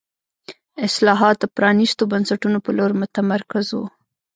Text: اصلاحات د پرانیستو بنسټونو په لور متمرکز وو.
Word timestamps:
اصلاحات 0.87 1.35
د 1.39 1.45
پرانیستو 1.57 2.03
بنسټونو 2.11 2.57
په 2.65 2.71
لور 2.77 2.91
متمرکز 3.01 3.67
وو. 3.73 3.85